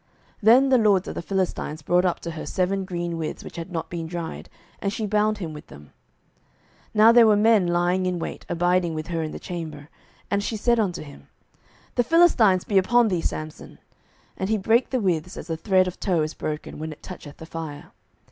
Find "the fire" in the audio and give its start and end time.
17.37-17.91